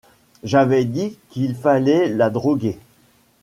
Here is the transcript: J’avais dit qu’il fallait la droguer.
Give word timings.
J’avais 0.43 0.85
dit 0.85 1.15
qu’il 1.29 1.53
fallait 1.55 2.09
la 2.09 2.31
droguer. 2.31 2.79